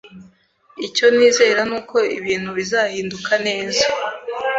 [0.87, 3.83] Icyo nizera nuko ibintu bizahinduka neza.